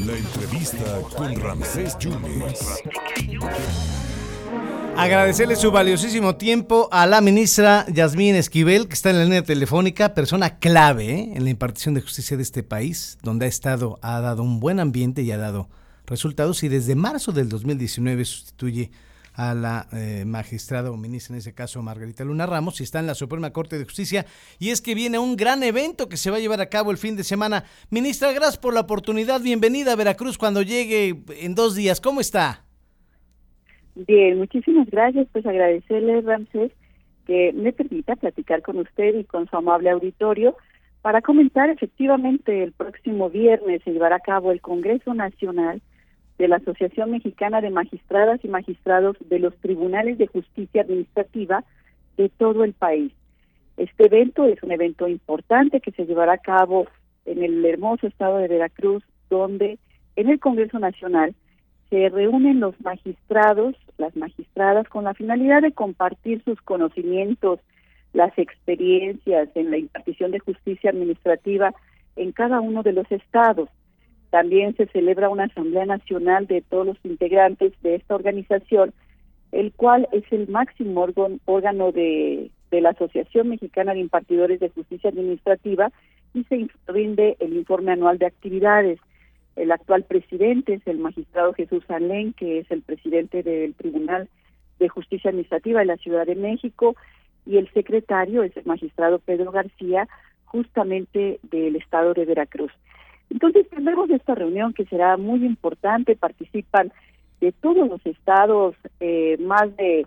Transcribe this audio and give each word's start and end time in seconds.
La 0.00 0.16
entrevista 0.16 1.00
con 1.16 1.38
Ramsés 1.40 1.96
Yunes. 1.98 2.82
Agradecerle 4.96 5.56
su 5.56 5.70
valiosísimo 5.70 6.36
tiempo 6.36 6.88
a 6.90 7.06
la 7.06 7.20
ministra 7.20 7.84
Yasmín 7.92 8.34
Esquivel, 8.34 8.88
que 8.88 8.94
está 8.94 9.10
en 9.10 9.18
la 9.18 9.24
línea 9.24 9.42
telefónica, 9.42 10.14
persona 10.14 10.58
clave 10.58 11.10
¿eh? 11.10 11.32
en 11.34 11.44
la 11.44 11.50
impartición 11.50 11.94
de 11.94 12.00
justicia 12.00 12.36
de 12.36 12.42
este 12.42 12.62
país, 12.62 13.18
donde 13.22 13.46
ha 13.46 13.48
estado, 13.48 13.98
ha 14.02 14.20
dado 14.20 14.42
un 14.42 14.60
buen 14.60 14.80
ambiente 14.80 15.22
y 15.22 15.30
ha 15.30 15.38
dado 15.38 15.68
resultados 16.06 16.62
y 16.62 16.68
desde 16.68 16.94
marzo 16.94 17.32
del 17.32 17.48
2019 17.48 18.24
sustituye 18.24 18.90
a 19.40 19.54
la 19.54 19.86
eh, 19.94 20.24
magistrada 20.26 20.90
o 20.90 20.98
ministra, 20.98 21.34
en 21.34 21.38
ese 21.38 21.54
caso 21.54 21.80
Margarita 21.82 22.26
Luna 22.26 22.44
Ramos, 22.44 22.78
y 22.80 22.84
está 22.84 23.00
en 23.00 23.06
la 23.06 23.14
Suprema 23.14 23.54
Corte 23.54 23.78
de 23.78 23.84
Justicia. 23.84 24.26
Y 24.58 24.68
es 24.68 24.82
que 24.82 24.94
viene 24.94 25.18
un 25.18 25.34
gran 25.34 25.62
evento 25.62 26.10
que 26.10 26.18
se 26.18 26.30
va 26.30 26.36
a 26.36 26.40
llevar 26.40 26.60
a 26.60 26.68
cabo 26.68 26.90
el 26.90 26.98
fin 26.98 27.16
de 27.16 27.24
semana. 27.24 27.64
Ministra, 27.88 28.32
gracias 28.32 28.58
por 28.58 28.74
la 28.74 28.80
oportunidad. 28.80 29.40
Bienvenida 29.40 29.94
a 29.94 29.96
Veracruz 29.96 30.36
cuando 30.36 30.60
llegue 30.60 31.22
en 31.40 31.54
dos 31.54 31.74
días. 31.74 32.02
¿Cómo 32.02 32.20
está? 32.20 32.64
Bien, 33.94 34.36
muchísimas 34.36 34.90
gracias. 34.90 35.26
Pues 35.32 35.46
agradecerle, 35.46 36.20
Ramsés, 36.20 36.72
que 37.26 37.54
me 37.54 37.72
permita 37.72 38.16
platicar 38.16 38.60
con 38.60 38.76
usted 38.76 39.14
y 39.14 39.24
con 39.24 39.48
su 39.48 39.56
amable 39.56 39.88
auditorio 39.88 40.54
para 41.00 41.22
comentar 41.22 41.70
efectivamente 41.70 42.62
el 42.62 42.72
próximo 42.72 43.30
viernes 43.30 43.80
se 43.84 43.92
llevará 43.92 44.16
a 44.16 44.20
cabo 44.20 44.52
el 44.52 44.60
Congreso 44.60 45.14
Nacional 45.14 45.80
de 46.40 46.48
la 46.48 46.56
Asociación 46.56 47.10
Mexicana 47.10 47.60
de 47.60 47.68
Magistradas 47.68 48.42
y 48.42 48.48
Magistrados 48.48 49.14
de 49.28 49.38
los 49.38 49.54
Tribunales 49.58 50.16
de 50.16 50.26
Justicia 50.26 50.80
Administrativa 50.80 51.64
de 52.16 52.30
todo 52.30 52.64
el 52.64 52.72
país. 52.72 53.12
Este 53.76 54.06
evento 54.06 54.46
es 54.46 54.62
un 54.62 54.72
evento 54.72 55.06
importante 55.06 55.82
que 55.82 55.90
se 55.90 56.06
llevará 56.06 56.32
a 56.32 56.38
cabo 56.38 56.86
en 57.26 57.42
el 57.42 57.62
hermoso 57.66 58.06
estado 58.06 58.38
de 58.38 58.48
Veracruz, 58.48 59.04
donde 59.28 59.78
en 60.16 60.30
el 60.30 60.40
Congreso 60.40 60.78
Nacional 60.78 61.34
se 61.90 62.08
reúnen 62.08 62.60
los 62.60 62.80
magistrados, 62.80 63.76
las 63.98 64.16
magistradas, 64.16 64.88
con 64.88 65.04
la 65.04 65.12
finalidad 65.12 65.60
de 65.60 65.72
compartir 65.72 66.42
sus 66.44 66.58
conocimientos, 66.62 67.60
las 68.14 68.32
experiencias 68.38 69.50
en 69.54 69.70
la 69.70 69.76
impartición 69.76 70.30
de 70.30 70.38
justicia 70.38 70.88
administrativa 70.88 71.74
en 72.16 72.32
cada 72.32 72.62
uno 72.62 72.82
de 72.82 72.94
los 72.94 73.12
estados. 73.12 73.68
También 74.30 74.76
se 74.76 74.86
celebra 74.86 75.28
una 75.28 75.44
Asamblea 75.44 75.86
Nacional 75.86 76.46
de 76.46 76.62
todos 76.62 76.86
los 76.86 76.96
integrantes 77.04 77.72
de 77.82 77.96
esta 77.96 78.14
organización, 78.14 78.92
el 79.50 79.72
cual 79.72 80.08
es 80.12 80.24
el 80.30 80.48
máximo 80.48 81.06
órgano 81.46 81.92
de, 81.92 82.50
la 82.70 82.90
Asociación 82.90 83.48
Mexicana 83.48 83.92
de 83.92 84.00
Impartidores 84.00 84.60
de 84.60 84.68
Justicia 84.68 85.10
Administrativa 85.10 85.90
y 86.32 86.44
se 86.44 86.68
rinde 86.86 87.36
el 87.40 87.54
informe 87.54 87.90
anual 87.90 88.18
de 88.18 88.26
actividades. 88.26 89.00
El 89.56 89.72
actual 89.72 90.04
presidente 90.04 90.74
es 90.74 90.86
el 90.86 90.98
magistrado 90.98 91.52
Jesús 91.52 91.82
Alén, 91.88 92.32
que 92.32 92.60
es 92.60 92.70
el 92.70 92.82
presidente 92.82 93.42
del 93.42 93.74
Tribunal 93.74 94.28
de 94.78 94.88
Justicia 94.88 95.30
Administrativa 95.30 95.80
de 95.80 95.86
la 95.86 95.96
Ciudad 95.96 96.24
de 96.24 96.36
México, 96.36 96.94
y 97.44 97.56
el 97.56 97.68
secretario 97.72 98.44
es 98.44 98.56
el 98.56 98.64
magistrado 98.64 99.18
Pedro 99.18 99.50
García, 99.50 100.08
justamente 100.44 101.40
del 101.42 101.74
estado 101.74 102.14
de 102.14 102.24
Veracruz. 102.24 102.72
Entonces 103.30 103.68
tendremos 103.70 104.10
esta 104.10 104.34
reunión 104.34 104.72
que 104.74 104.84
será 104.86 105.16
muy 105.16 105.44
importante, 105.46 106.16
participan 106.16 106.92
de 107.40 107.52
todos 107.52 107.88
los 107.88 108.04
estados 108.04 108.74
eh, 108.98 109.36
más 109.40 109.74
de 109.76 110.06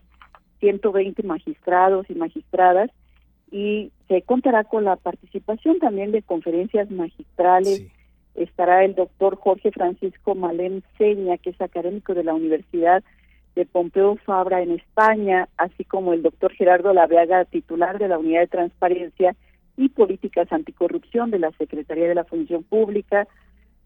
120 0.60 1.24
magistrados 1.24 2.10
y 2.10 2.16
magistradas 2.16 2.92
y 3.52 3.92
se 4.08 4.22
contará 4.22 4.64
con 4.64 4.84
la 4.84 4.96
participación 4.96 5.80
también 5.80 6.12
de 6.12 6.22
conferencias 6.22 6.90
magistrales. 6.92 7.86
Estará 8.36 8.84
el 8.84 8.96
doctor 8.96 9.38
Jorge 9.38 9.72
Francisco 9.72 10.36
Malén 10.36 10.84
Seña, 10.98 11.38
que 11.38 11.52
es 11.52 11.62
académico 11.62 12.14
de 12.14 12.24
la 12.24 12.34
Universidad 12.34 13.04
de 13.56 13.66
Pompeo 13.66 14.16
Fabra 14.18 14.62
en 14.62 14.72
España, 14.72 15.48
así 15.58 15.84
como 15.84 16.14
el 16.14 16.24
doctor 16.24 16.52
Gerardo 16.54 16.94
Laveaga, 16.94 17.46
titular 17.46 18.00
de 18.00 18.08
la 18.08 18.18
Unidad 18.18 18.42
de 18.42 18.48
Transparencia 18.48 19.36
y 19.78 19.90
Políticas 19.90 20.52
Anticorrupción 20.52 21.32
de 21.32 21.40
la 21.40 21.52
Secretaría 21.54 22.08
de 22.08 22.16
la 22.16 22.24
Función 22.24 22.64
Pública. 22.64 23.28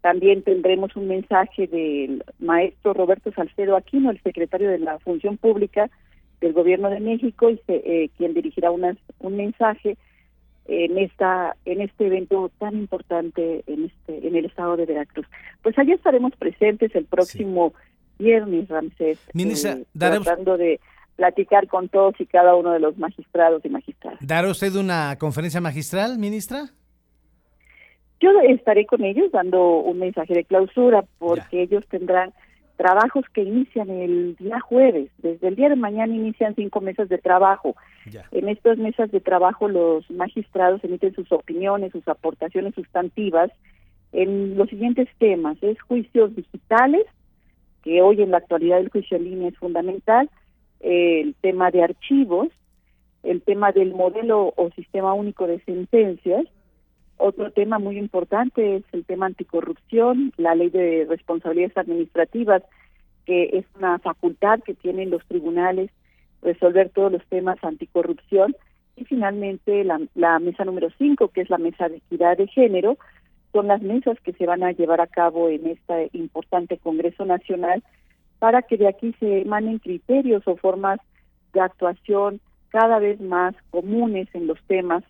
También 0.00 0.42
tendremos 0.42 0.94
un 0.96 1.08
mensaje 1.08 1.66
del 1.66 2.24
maestro 2.38 2.94
Roberto 2.94 3.32
Salcedo 3.32 3.76
Aquino, 3.76 4.10
el 4.10 4.22
secretario 4.22 4.70
de 4.70 4.78
la 4.78 4.98
Función 4.98 5.36
Pública 5.36 5.90
del 6.40 6.52
Gobierno 6.52 6.88
de 6.90 7.00
México, 7.00 7.50
y 7.50 7.60
eh, 7.68 8.10
quien 8.16 8.34
dirigirá 8.34 8.70
un 8.70 9.36
mensaje 9.36 9.96
en 10.68 10.98
esta 10.98 11.56
en 11.64 11.80
este 11.80 12.06
evento 12.06 12.50
tan 12.58 12.76
importante 12.76 13.64
en 13.66 13.86
este 13.86 14.28
en 14.28 14.36
el 14.36 14.44
estado 14.44 14.76
de 14.76 14.84
Veracruz. 14.84 15.26
Pues 15.62 15.76
allá 15.78 15.94
estaremos 15.94 16.36
presentes 16.36 16.94
el 16.94 17.06
próximo 17.06 17.72
viernes, 18.18 18.68
Ramsés, 18.68 19.18
Ministra, 19.32 19.72
eh, 19.72 19.86
tratando 19.98 20.58
de 20.58 20.78
platicar 21.18 21.66
con 21.66 21.88
todos 21.88 22.14
y 22.20 22.26
cada 22.26 22.54
uno 22.54 22.70
de 22.70 22.78
los 22.78 22.96
magistrados 22.96 23.64
y 23.64 23.68
magistradas. 23.68 24.20
¿Dará 24.24 24.48
usted 24.48 24.72
una 24.76 25.16
conferencia 25.18 25.60
magistral, 25.60 26.16
ministra? 26.16 26.66
Yo 28.20 28.30
estaré 28.48 28.86
con 28.86 29.02
ellos 29.02 29.32
dando 29.32 29.80
un 29.80 29.98
mensaje 29.98 30.32
de 30.32 30.44
clausura 30.44 31.04
porque 31.18 31.62
ellos 31.62 31.84
tendrán 31.88 32.32
trabajos 32.76 33.24
que 33.34 33.42
inician 33.42 33.90
el 33.90 34.36
día 34.36 34.60
jueves. 34.60 35.10
Desde 35.18 35.48
el 35.48 35.56
día 35.56 35.68
de 35.68 35.74
mañana 35.74 36.14
inician 36.14 36.54
cinco 36.54 36.80
mesas 36.80 37.08
de 37.08 37.18
trabajo. 37.18 37.74
En 38.30 38.48
estas 38.48 38.78
mesas 38.78 39.10
de 39.10 39.18
trabajo 39.18 39.66
los 39.66 40.08
magistrados 40.12 40.84
emiten 40.84 41.16
sus 41.16 41.32
opiniones, 41.32 41.90
sus 41.90 42.06
aportaciones 42.06 42.76
sustantivas 42.76 43.50
en 44.12 44.56
los 44.56 44.68
siguientes 44.68 45.08
temas. 45.18 45.60
Es 45.62 45.80
juicios 45.80 46.36
digitales, 46.36 47.06
que 47.82 48.02
hoy 48.02 48.22
en 48.22 48.30
la 48.30 48.36
actualidad 48.36 48.78
el 48.78 48.90
juicio 48.90 49.16
en 49.16 49.24
línea 49.24 49.48
es 49.48 49.58
fundamental, 49.58 50.30
el 50.80 51.34
tema 51.40 51.70
de 51.70 51.82
archivos, 51.82 52.48
el 53.22 53.42
tema 53.42 53.72
del 53.72 53.94
modelo 53.94 54.52
o 54.56 54.70
sistema 54.70 55.14
único 55.14 55.46
de 55.46 55.60
sentencias. 55.60 56.46
Otro 57.16 57.50
tema 57.50 57.78
muy 57.78 57.98
importante 57.98 58.76
es 58.76 58.84
el 58.92 59.04
tema 59.04 59.26
anticorrupción, 59.26 60.32
la 60.36 60.54
ley 60.54 60.70
de 60.70 61.06
responsabilidades 61.08 61.76
administrativas, 61.76 62.62
que 63.26 63.50
es 63.54 63.64
una 63.76 63.98
facultad 63.98 64.60
que 64.60 64.74
tienen 64.74 65.10
los 65.10 65.24
tribunales 65.26 65.90
resolver 66.42 66.90
todos 66.90 67.12
los 67.12 67.24
temas 67.26 67.62
anticorrupción. 67.62 68.54
Y 68.96 69.04
finalmente 69.04 69.84
la, 69.84 70.38
mesa 70.38 70.64
número 70.64 70.88
5, 70.96 71.28
que 71.28 71.42
es 71.42 71.50
la 71.50 71.58
mesa 71.58 71.88
de 71.88 71.96
equidad 71.96 72.36
de 72.36 72.48
género, 72.48 72.98
son 73.52 73.68
las 73.68 73.80
mesas 73.80 74.18
que 74.20 74.32
se 74.32 74.46
van 74.46 74.62
a 74.62 74.72
llevar 74.72 75.00
a 75.00 75.06
cabo 75.06 75.48
en 75.48 75.66
este 75.66 76.10
importante 76.12 76.78
Congreso 76.78 77.24
Nacional 77.24 77.82
para 78.38 78.62
que 78.62 78.76
de 78.76 78.88
aquí 78.88 79.14
se 79.18 79.42
emanen 79.42 79.78
criterios 79.78 80.42
o 80.46 80.56
formas 80.56 81.00
de 81.52 81.60
actuación 81.60 82.40
cada 82.70 82.98
vez 82.98 83.20
más 83.20 83.54
comunes 83.70 84.28
en 84.34 84.46
los 84.46 84.60
temas, 84.66 85.02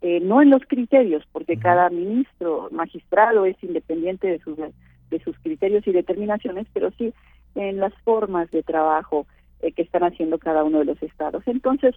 eh, 0.00 0.20
no 0.20 0.42
en 0.42 0.50
los 0.50 0.62
criterios, 0.66 1.24
porque 1.32 1.58
cada 1.58 1.90
ministro, 1.90 2.68
magistrado 2.70 3.46
es 3.46 3.56
independiente 3.62 4.26
de 4.26 4.38
sus, 4.40 4.56
de 4.56 5.20
sus 5.24 5.38
criterios 5.38 5.86
y 5.86 5.92
determinaciones, 5.92 6.66
pero 6.72 6.90
sí 6.98 7.12
en 7.54 7.78
las 7.78 7.94
formas 8.04 8.50
de 8.50 8.62
trabajo 8.62 9.26
eh, 9.60 9.72
que 9.72 9.82
están 9.82 10.04
haciendo 10.04 10.38
cada 10.38 10.64
uno 10.64 10.80
de 10.80 10.84
los 10.84 11.02
estados. 11.02 11.42
Entonces, 11.46 11.94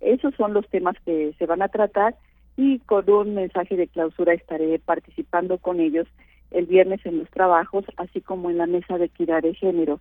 esos 0.00 0.34
son 0.34 0.54
los 0.54 0.68
temas 0.68 0.96
que 1.04 1.34
se 1.38 1.46
van 1.46 1.62
a 1.62 1.68
tratar 1.68 2.16
y 2.56 2.78
con 2.80 3.08
un 3.10 3.34
mensaje 3.34 3.76
de 3.76 3.88
clausura 3.88 4.34
estaré 4.34 4.78
participando 4.78 5.58
con 5.58 5.80
ellos 5.80 6.06
el 6.54 6.66
viernes 6.66 7.00
en 7.04 7.18
los 7.18 7.30
trabajos, 7.30 7.84
así 7.96 8.20
como 8.20 8.50
en 8.50 8.58
la 8.58 8.66
mesa 8.66 8.98
de 8.98 9.06
equidad 9.06 9.42
de 9.42 9.54
género, 9.54 10.00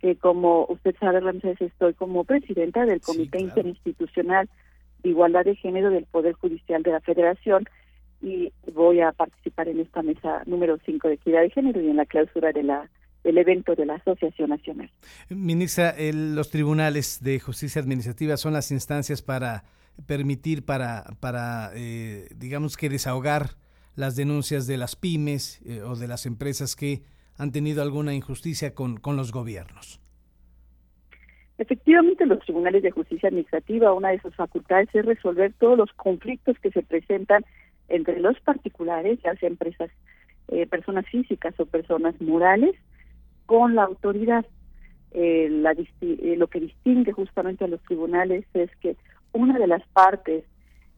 que 0.00 0.16
como 0.16 0.66
usted 0.68 0.94
sabe, 0.98 1.20
Ramsés, 1.20 1.60
estoy 1.60 1.94
como 1.94 2.24
presidenta 2.24 2.86
del 2.86 3.00
Comité 3.00 3.40
Interinstitucional 3.40 4.48
de 5.02 5.10
Igualdad 5.10 5.44
de 5.44 5.56
Género 5.56 5.90
del 5.90 6.06
Poder 6.06 6.34
Judicial 6.34 6.82
de 6.82 6.92
la 6.92 7.00
Federación 7.00 7.64
y 8.22 8.52
voy 8.72 9.00
a 9.00 9.12
participar 9.12 9.68
en 9.68 9.80
esta 9.80 10.02
mesa 10.02 10.42
número 10.46 10.78
5 10.84 11.08
de 11.08 11.14
equidad 11.14 11.40
de 11.42 11.50
género 11.50 11.80
y 11.80 11.88
en 11.88 11.96
la 11.96 12.06
clausura 12.06 12.52
de 12.52 12.62
la 12.62 12.90
del 13.22 13.36
evento 13.36 13.74
de 13.74 13.84
la 13.84 13.96
Asociación 13.96 14.48
Nacional. 14.48 14.90
Ministra, 15.28 15.94
los 15.98 16.48
tribunales 16.48 17.22
de 17.22 17.38
justicia 17.38 17.82
administrativa 17.82 18.38
son 18.38 18.54
las 18.54 18.70
instancias 18.70 19.20
para 19.20 19.64
permitir, 20.06 20.64
para, 20.64 21.04
para 21.20 21.70
eh, 21.74 22.28
digamos 22.34 22.78
que 22.78 22.88
desahogar 22.88 23.56
las 23.96 24.16
denuncias 24.16 24.66
de 24.66 24.76
las 24.76 24.96
pymes 24.96 25.60
eh, 25.64 25.82
o 25.82 25.96
de 25.96 26.08
las 26.08 26.26
empresas 26.26 26.76
que 26.76 27.02
han 27.36 27.52
tenido 27.52 27.82
alguna 27.82 28.14
injusticia 28.14 28.74
con, 28.74 28.98
con 28.98 29.16
los 29.16 29.32
gobiernos. 29.32 30.00
Efectivamente, 31.60 32.24
los 32.24 32.40
tribunales 32.40 32.82
de 32.82 32.90
justicia 32.90 33.28
administrativa, 33.28 33.92
una 33.92 34.08
de 34.08 34.20
sus 34.20 34.34
facultades 34.34 34.88
es 34.94 35.04
resolver 35.04 35.52
todos 35.58 35.76
los 35.76 35.92
conflictos 35.92 36.58
que 36.58 36.70
se 36.70 36.82
presentan 36.82 37.44
entre 37.90 38.18
los 38.18 38.40
particulares, 38.40 39.18
ya 39.22 39.34
sea 39.36 39.50
empresas, 39.50 39.90
eh, 40.48 40.66
personas 40.66 41.04
físicas 41.06 41.52
o 41.60 41.66
personas 41.66 42.18
morales, 42.18 42.74
con 43.44 43.74
la 43.74 43.82
autoridad. 43.84 44.46
Eh, 45.12 45.48
la, 45.50 45.72
eh, 45.72 46.34
lo 46.38 46.46
que 46.46 46.60
distingue 46.60 47.12
justamente 47.12 47.64
a 47.64 47.68
los 47.68 47.82
tribunales 47.82 48.46
es 48.54 48.74
que 48.76 48.96
una 49.32 49.58
de 49.58 49.66
las 49.66 49.86
partes 49.88 50.44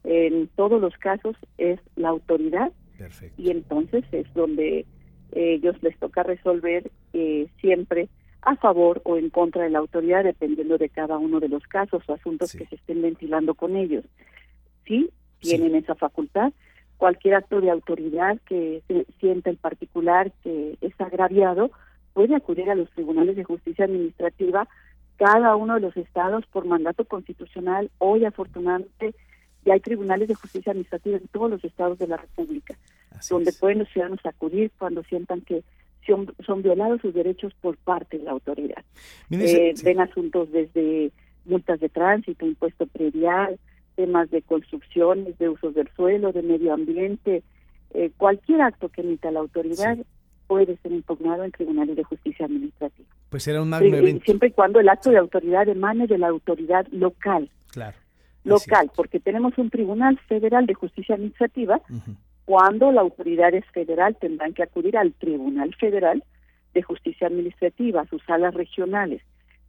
en 0.04 0.48
todos 0.54 0.80
los 0.80 0.96
casos 0.96 1.34
es 1.58 1.80
la 1.96 2.10
autoridad 2.10 2.72
Y 3.36 3.50
entonces 3.50 4.04
es 4.12 4.32
donde 4.34 4.86
ellos 5.32 5.76
les 5.82 5.98
toca 5.98 6.22
resolver 6.22 6.90
eh, 7.12 7.46
siempre 7.60 8.08
a 8.42 8.56
favor 8.56 9.00
o 9.04 9.16
en 9.16 9.30
contra 9.30 9.62
de 9.62 9.70
la 9.70 9.78
autoridad, 9.78 10.24
dependiendo 10.24 10.76
de 10.78 10.88
cada 10.88 11.16
uno 11.18 11.40
de 11.40 11.48
los 11.48 11.62
casos 11.64 12.02
o 12.06 12.14
asuntos 12.14 12.52
que 12.52 12.66
se 12.66 12.74
estén 12.74 13.00
ventilando 13.00 13.54
con 13.54 13.76
ellos. 13.76 14.04
Sí, 14.84 15.10
tienen 15.38 15.76
esa 15.76 15.94
facultad. 15.94 16.52
Cualquier 16.96 17.34
acto 17.34 17.60
de 17.60 17.70
autoridad 17.70 18.38
que 18.46 18.82
se 18.88 19.06
sienta 19.20 19.50
en 19.50 19.56
particular 19.56 20.32
que 20.42 20.76
es 20.80 21.00
agraviado 21.00 21.70
puede 22.12 22.34
acudir 22.34 22.68
a 22.70 22.74
los 22.74 22.90
tribunales 22.90 23.36
de 23.36 23.44
justicia 23.44 23.84
administrativa, 23.84 24.68
cada 25.16 25.56
uno 25.56 25.74
de 25.74 25.80
los 25.80 25.96
estados 25.96 26.44
por 26.46 26.66
mandato 26.66 27.04
constitucional. 27.04 27.90
Hoy, 27.98 28.24
afortunadamente, 28.24 29.14
ya 29.64 29.74
hay 29.74 29.80
tribunales 29.80 30.28
de 30.28 30.34
justicia 30.34 30.72
administrativa 30.72 31.16
en 31.16 31.28
todos 31.28 31.50
los 31.50 31.64
estados 31.64 31.98
de 31.98 32.08
la 32.08 32.16
República, 32.16 32.76
donde 33.30 33.52
pueden 33.52 33.80
los 33.80 33.88
ciudadanos 33.88 34.24
acudir 34.24 34.70
cuando 34.78 35.02
sientan 35.04 35.40
que 35.42 35.62
son, 36.06 36.62
violados 36.62 37.00
sus 37.00 37.14
derechos 37.14 37.52
por 37.60 37.76
parte 37.76 38.18
de 38.18 38.24
la 38.24 38.32
autoridad. 38.32 38.84
Eh, 39.30 39.74
ven 39.84 40.00
asuntos 40.00 40.50
desde 40.50 41.12
multas 41.44 41.80
de 41.80 41.88
tránsito, 41.88 42.46
impuesto 42.46 42.86
predial, 42.86 43.58
temas 43.94 44.30
de 44.30 44.42
construcciones, 44.42 45.38
de 45.38 45.48
usos 45.48 45.74
del 45.74 45.88
suelo, 45.94 46.32
de 46.32 46.42
medio 46.42 46.72
ambiente, 46.72 47.42
eh, 47.94 48.10
cualquier 48.16 48.62
acto 48.62 48.88
que 48.88 49.02
emita 49.02 49.30
la 49.30 49.40
autoridad 49.40 49.98
puede 50.46 50.76
ser 50.78 50.92
impugnado 50.92 51.44
en 51.44 51.52
tribunales 51.52 51.96
de 51.96 52.04
justicia 52.04 52.46
administrativa. 52.46 53.08
Pues 53.30 53.42
será 53.42 53.62
un 53.62 53.70
magno 53.70 53.96
evento. 53.96 54.24
Siempre 54.24 54.48
y 54.48 54.52
cuando 54.52 54.80
el 54.80 54.88
acto 54.88 55.10
de 55.10 55.18
autoridad 55.18 55.68
emane 55.68 56.06
de 56.06 56.18
la 56.18 56.28
autoridad 56.28 56.86
local. 56.90 57.50
Claro. 57.70 57.96
Local, 58.44 58.90
porque 58.94 59.20
tenemos 59.20 59.56
un 59.56 59.70
tribunal 59.70 60.18
federal 60.28 60.66
de 60.66 60.74
justicia 60.74 61.14
administrativa. 61.14 61.80
Cuando 62.44 62.90
la 62.90 63.00
autoridad 63.00 63.54
es 63.54 63.64
federal, 63.66 64.16
tendrán 64.16 64.52
que 64.52 64.64
acudir 64.64 64.96
al 64.96 65.12
Tribunal 65.12 65.74
Federal 65.76 66.24
de 66.74 66.82
Justicia 66.82 67.28
Administrativa, 67.28 68.00
a 68.00 68.06
sus 68.06 68.22
salas 68.24 68.54
regionales. 68.54 69.22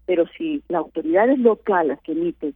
Pero 0.05 0.25
si 0.37 0.63
la 0.69 0.79
autoridad 0.79 1.29
es 1.29 1.39
local 1.39 1.89
la 1.89 1.97
que 1.97 2.13
emite 2.13 2.53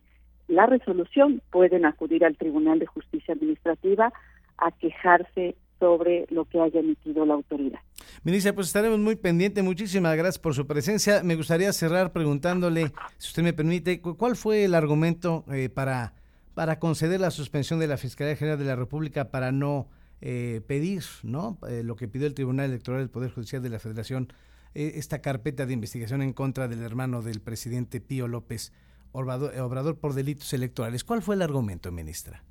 la 0.48 0.66
resolución, 0.66 1.42
pueden 1.52 1.86
acudir 1.86 2.26
al 2.26 2.38
Tribunal 2.38 2.80
de 2.80 2.88
Justicia 2.88 3.34
Administrativa 3.34 4.12
a 4.58 4.72
quejarse 4.72 5.56
sobre 5.80 6.26
lo 6.30 6.46
que 6.46 6.60
haya 6.60 6.80
emitido 6.80 7.26
la 7.26 7.36
autoridad. 7.36 7.80
Ministra, 8.24 8.54
pues 8.54 8.68
estaremos 8.68 9.00
muy 9.00 9.16
pendientes. 9.16 9.64
Muchísimas 9.64 10.16
gracias 10.16 10.40
por 10.40 10.54
su 10.54 10.66
presencia. 10.68 11.24
Me 11.24 11.36
gustaría 11.36 11.72
cerrar 11.74 12.12
preguntándole, 12.12 12.92
si 13.18 13.30
usted 13.30 13.44
me 13.44 13.54
permite, 13.54 14.02
¿cuál 14.02 14.36
fue 14.36 14.66
el 14.66 14.76
argumento 14.76 15.46
eh, 15.52 15.70
para, 15.70 16.14
para 16.54 16.80
conceder 16.80 17.20
la 17.20 17.32
suspensión 17.32 17.80
de 17.80 17.88
la 17.88 17.98
Fiscalía 17.98 18.36
General 18.36 18.60
de 18.60 18.66
la 18.66 18.76
República 18.76 19.32
para 19.32 19.52
no 19.52 19.88
eh, 20.22 20.62
pedir, 20.68 21.04
¿no? 21.24 21.58
Eh, 21.70 21.84
lo 21.84 21.96
que 21.96 22.08
pidió 22.08 22.28
el 22.28 22.34
Tribunal 22.34 22.70
Electoral 22.70 23.02
del 23.02 23.10
Poder 23.10 23.32
Judicial 23.32 23.62
de 23.62 23.70
la 23.70 23.80
Federación, 23.80 24.34
esta 24.74 25.22
carpeta 25.22 25.66
de 25.66 25.74
investigación 25.74 26.22
en 26.22 26.34
contra 26.34 26.68
del 26.68 26.84
hermano 26.84 27.24
del 27.24 27.42
presidente 27.42 28.00
Pío 28.00 28.28
López 28.28 28.74
Obrador, 29.12 29.58
Obrador 29.60 29.98
por 29.98 30.14
delitos 30.14 30.54
electorales? 30.54 31.04
¿Cuál 31.04 31.24
fue 31.24 31.34
el 31.34 31.42
argumento, 31.42 31.92
ministra? 31.92 32.44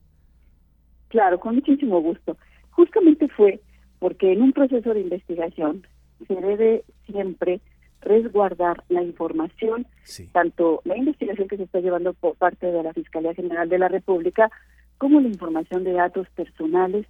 Claro, 1.09 1.39
con 1.39 1.55
muchísimo 1.55 2.01
gusto 2.01 2.37
justamente 2.77 3.27
fue 3.29 3.61
porque 3.99 4.33
en 4.33 4.43
un 4.43 4.53
proceso 4.53 4.95
de 4.95 5.01
investigación 5.01 5.87
se 6.27 6.35
debe 6.35 6.85
siempre 7.07 7.61
resguardar 8.01 8.85
la 8.89 9.03
información, 9.03 9.87
tanto 10.33 10.81
la 10.85 10.97
investigación 10.97 11.49
que 11.49 11.57
se 11.57 11.65
está 11.65 11.81
llevando 11.81 12.15
por 12.15 12.37
parte 12.37 12.67
de 12.67 12.83
la 12.83 12.93
Fiscalía 12.93 13.35
General 13.35 13.69
de 13.69 13.79
la 13.79 13.89
República, 13.89 14.51
como 14.99 15.21
la 15.21 15.29
información 15.29 15.85
de 15.85 15.93
datos 15.93 16.29
personales, 16.31 17.07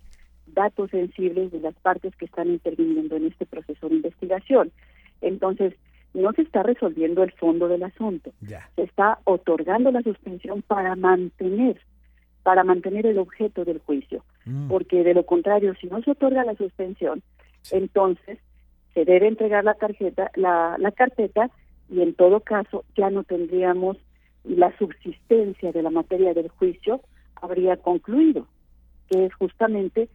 datos 0.46 0.90
sensibles 0.90 1.52
de 1.52 1.60
las 1.60 1.74
partes 1.74 2.14
que 2.16 2.24
están 2.24 2.48
interviniendo 2.48 3.16
en 3.16 3.26
este 3.26 3.46
proceso 3.46 3.88
de 3.88 3.96
investigación. 3.96 4.72
Entonces, 5.20 5.74
no 6.14 6.32
se 6.32 6.42
está 6.42 6.62
resolviendo 6.62 7.22
el 7.22 7.32
fondo 7.32 7.68
del 7.68 7.82
asunto, 7.82 8.32
se 8.40 8.82
está 8.82 9.18
otorgando 9.24 9.90
la 9.90 10.02
suspensión 10.02 10.62
para 10.62 10.96
mantener 10.96 11.78
para 12.42 12.62
mantener 12.62 13.06
el 13.06 13.18
objeto 13.18 13.64
del 13.64 13.80
juicio, 13.80 14.22
mm. 14.46 14.68
porque 14.68 15.04
de 15.04 15.14
lo 15.14 15.26
contrario, 15.26 15.74
si 15.80 15.86
no 15.86 16.02
se 16.02 16.12
otorga 16.12 16.44
la 16.44 16.54
suspensión, 16.54 17.22
entonces 17.70 18.38
se 18.94 19.04
debe 19.04 19.28
entregar 19.28 19.64
la 19.64 19.74
tarjeta, 19.74 20.30
la, 20.36 20.76
la 20.78 20.90
carpeta 20.92 21.50
y 21.90 22.00
en 22.00 22.14
todo 22.14 22.40
caso 22.40 22.84
ya 22.96 23.10
no 23.10 23.24
tendríamos 23.24 23.98
la 24.44 24.76
subsistencia 24.78 25.72
de 25.72 25.82
la 25.82 25.90
materia 25.90 26.32
del 26.32 26.48
juicio 26.48 27.00
habría 27.34 27.76
concluido, 27.76 28.46
que 29.10 29.26
es 29.26 29.34
justamente 29.34 30.08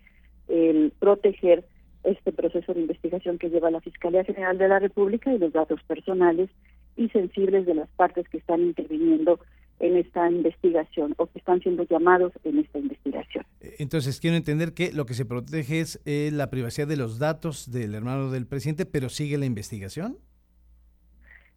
el 0.47 0.91
proteger 0.99 1.63
este 2.03 2.31
proceso 2.31 2.73
de 2.73 2.81
investigación 2.81 3.37
que 3.37 3.49
lleva 3.49 3.69
la 3.69 3.81
Fiscalía 3.81 4.23
General 4.23 4.57
de 4.57 4.67
la 4.67 4.79
República 4.79 5.31
y 5.31 5.37
los 5.37 5.53
datos 5.53 5.81
personales 5.83 6.49
y 6.95 7.09
sensibles 7.09 7.65
de 7.65 7.75
las 7.75 7.89
partes 7.89 8.27
que 8.29 8.37
están 8.37 8.61
interviniendo 8.61 9.39
en 9.81 9.97
esta 9.97 10.29
investigación 10.29 11.15
o 11.17 11.27
que 11.27 11.39
están 11.39 11.59
siendo 11.59 11.83
llamados 11.83 12.31
en 12.43 12.59
esta 12.59 12.79
investigación. 12.79 13.45
Entonces, 13.79 14.19
quiero 14.21 14.37
entender 14.37 14.73
que 14.73 14.93
lo 14.93 15.05
que 15.05 15.13
se 15.13 15.25
protege 15.25 15.81
es 15.81 16.01
eh, 16.05 16.29
la 16.31 16.49
privacidad 16.49 16.87
de 16.87 16.97
los 16.97 17.19
datos 17.19 17.71
del 17.71 17.95
hermano 17.95 18.31
del 18.31 18.47
presidente, 18.47 18.85
pero 18.85 19.09
sigue 19.09 19.37
la 19.37 19.45
investigación. 19.45 20.17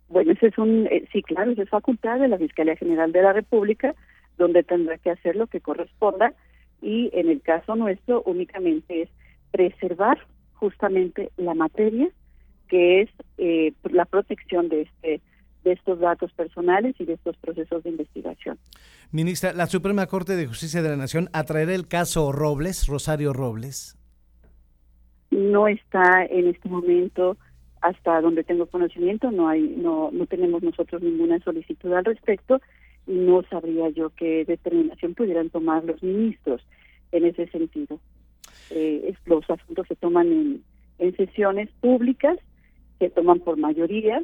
Bueno, 0.08 0.32
ese 0.32 0.48
es 0.48 0.58
un, 0.58 0.86
eh, 0.86 1.06
sí, 1.12 1.22
claro, 1.22 1.52
esa 1.52 1.62
es 1.62 1.68
facultad 1.68 2.18
de 2.18 2.28
la 2.28 2.38
Fiscalía 2.38 2.76
General 2.76 3.12
de 3.12 3.22
la 3.22 3.32
República, 3.32 3.94
donde 4.38 4.62
tendrá 4.62 4.98
que 4.98 5.10
hacer 5.10 5.36
lo 5.36 5.46
que 5.46 5.60
corresponda 5.60 6.34
y 6.80 7.10
en 7.14 7.28
el 7.28 7.40
caso 7.40 7.76
nuestro 7.76 8.22
únicamente 8.26 9.02
es 9.02 9.08
preservar 9.50 10.18
justamente 10.54 11.30
la 11.36 11.54
materia 11.54 12.08
que 12.68 13.02
es 13.02 13.10
eh, 13.38 13.72
la 13.84 14.04
protección 14.04 14.68
de 14.68 14.82
este 14.82 15.20
de 15.64 15.72
estos 15.72 15.98
datos 15.98 16.32
personales 16.32 16.94
y 16.98 17.04
de 17.04 17.14
estos 17.14 17.36
procesos 17.38 17.82
de 17.82 17.90
investigación. 17.90 18.58
Ministra, 19.10 19.52
¿la 19.52 19.66
Suprema 19.66 20.06
Corte 20.06 20.36
de 20.36 20.46
Justicia 20.46 20.82
de 20.82 20.90
la 20.90 20.96
Nación 20.96 21.28
atraerá 21.32 21.74
el 21.74 21.88
caso 21.88 22.30
Robles, 22.32 22.86
Rosario 22.86 23.32
Robles? 23.32 23.96
No 25.30 25.66
está 25.66 26.24
en 26.26 26.48
este 26.48 26.68
momento, 26.68 27.36
hasta 27.80 28.20
donde 28.20 28.44
tengo 28.44 28.66
conocimiento, 28.66 29.30
no 29.30 29.48
hay, 29.48 29.62
no, 29.62 30.10
no 30.12 30.26
tenemos 30.26 30.62
nosotros 30.62 31.02
ninguna 31.02 31.38
solicitud 31.40 31.92
al 31.92 32.04
respecto 32.04 32.60
y 33.06 33.12
no 33.12 33.42
sabría 33.50 33.88
yo 33.90 34.10
qué 34.10 34.44
determinación 34.44 35.14
pudieran 35.14 35.50
tomar 35.50 35.84
los 35.84 36.02
ministros 36.02 36.62
en 37.12 37.24
ese 37.24 37.46
sentido. 37.48 37.98
Eh, 38.70 39.14
los 39.26 39.48
asuntos 39.50 39.86
se 39.88 39.96
toman 39.96 40.26
en, 40.28 40.64
en 40.98 41.16
sesiones 41.16 41.70
públicas, 41.80 42.38
se 42.98 43.10
toman 43.10 43.40
por 43.40 43.58
mayoría, 43.58 44.22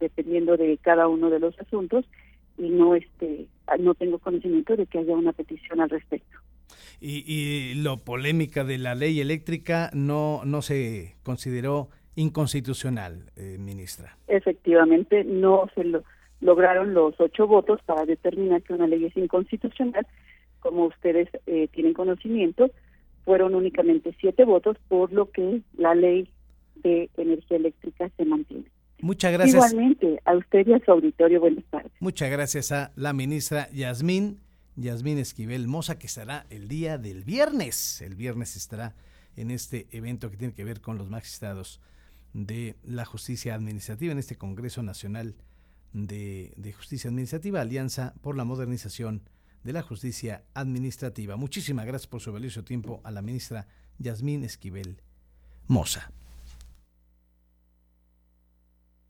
dependiendo 0.00 0.56
de 0.56 0.78
cada 0.78 1.08
uno 1.08 1.30
de 1.30 1.38
los 1.38 1.58
asuntos 1.60 2.04
y 2.58 2.68
no 2.68 2.94
este 2.94 3.46
no 3.78 3.94
tengo 3.94 4.18
conocimiento 4.18 4.76
de 4.76 4.86
que 4.86 4.98
haya 4.98 5.14
una 5.14 5.32
petición 5.32 5.80
al 5.80 5.90
respecto. 5.90 6.38
Y, 7.00 7.24
y 7.26 7.74
lo 7.74 7.98
polémica 7.98 8.64
de 8.64 8.78
la 8.78 8.94
ley 8.94 9.20
eléctrica 9.20 9.90
no 9.94 10.42
no 10.44 10.62
se 10.62 11.14
consideró 11.22 11.88
inconstitucional, 12.16 13.30
eh, 13.36 13.56
ministra. 13.58 14.16
Efectivamente, 14.28 15.24
no 15.24 15.68
se 15.74 15.84
lo, 15.84 16.02
lograron 16.40 16.94
los 16.94 17.14
ocho 17.18 17.46
votos 17.46 17.80
para 17.84 18.04
determinar 18.04 18.62
que 18.62 18.74
una 18.74 18.86
ley 18.86 19.04
es 19.04 19.16
inconstitucional. 19.16 20.06
Como 20.60 20.86
ustedes 20.86 21.28
eh, 21.46 21.68
tienen 21.68 21.94
conocimiento, 21.94 22.70
fueron 23.24 23.54
únicamente 23.54 24.14
siete 24.20 24.44
votos, 24.44 24.76
por 24.88 25.12
lo 25.12 25.30
que 25.30 25.62
la 25.76 25.94
ley 25.94 26.28
de 26.76 27.08
energía 27.16 27.56
eléctrica 27.56 28.10
se 28.16 28.24
mantiene. 28.24 28.64
Muchas 29.02 29.32
gracias. 29.32 29.72
Igualmente, 29.72 30.20
a 30.24 30.36
usted 30.36 30.66
y 30.66 30.72
a 30.72 30.84
su 30.84 30.90
auditorio, 30.90 31.40
buenas 31.40 31.64
tardes. 31.70 31.92
Muchas 32.00 32.30
gracias 32.30 32.72
a 32.72 32.92
la 32.96 33.12
ministra 33.12 33.70
Yasmín, 33.70 34.40
Yasmín 34.76 35.18
Esquivel 35.18 35.66
Moza, 35.66 35.98
que 35.98 36.06
estará 36.06 36.46
el 36.50 36.68
día 36.68 36.98
del 36.98 37.24
viernes. 37.24 38.00
El 38.02 38.14
viernes 38.14 38.56
estará 38.56 38.94
en 39.36 39.50
este 39.50 39.86
evento 39.90 40.30
que 40.30 40.36
tiene 40.36 40.54
que 40.54 40.64
ver 40.64 40.80
con 40.80 40.98
los 40.98 41.10
magistrados 41.10 41.80
de 42.32 42.76
la 42.84 43.04
justicia 43.04 43.54
administrativa 43.54 44.12
en 44.12 44.18
este 44.18 44.36
Congreso 44.36 44.82
Nacional 44.82 45.34
de, 45.92 46.52
de 46.56 46.72
Justicia 46.72 47.08
Administrativa, 47.08 47.60
Alianza 47.60 48.14
por 48.20 48.36
la 48.36 48.44
Modernización 48.44 49.22
de 49.64 49.72
la 49.72 49.82
Justicia 49.82 50.44
Administrativa. 50.54 51.36
Muchísimas 51.36 51.86
gracias 51.86 52.06
por 52.06 52.20
su 52.20 52.32
valioso 52.32 52.64
tiempo 52.64 53.00
a 53.04 53.10
la 53.10 53.22
ministra 53.22 53.66
Yasmín 53.98 54.44
Esquivel 54.44 55.02
Moza. 55.66 56.12